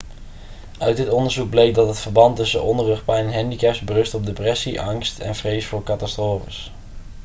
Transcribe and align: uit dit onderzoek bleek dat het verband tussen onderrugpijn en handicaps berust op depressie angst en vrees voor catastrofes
uit 0.79 0.97
dit 0.97 1.09
onderzoek 1.09 1.49
bleek 1.49 1.73
dat 1.75 1.87
het 1.87 1.99
verband 1.99 2.35
tussen 2.35 2.63
onderrugpijn 2.63 3.25
en 3.25 3.33
handicaps 3.33 3.79
berust 3.79 4.13
op 4.13 4.25
depressie 4.25 4.81
angst 4.81 5.19
en 5.19 5.35
vrees 5.35 5.65
voor 5.65 5.83
catastrofes 5.83 6.71